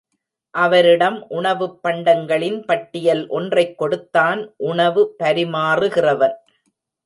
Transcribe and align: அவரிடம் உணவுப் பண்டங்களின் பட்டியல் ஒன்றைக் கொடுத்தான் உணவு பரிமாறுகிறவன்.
அவரிடம் 0.53 1.25
உணவுப் 1.29 1.83
பண்டங்களின் 1.83 2.63
பட்டியல் 2.65 3.27
ஒன்றைக் 3.27 3.77
கொடுத்தான் 3.77 4.53
உணவு 4.57 5.15
பரிமாறுகிறவன். 5.23 6.35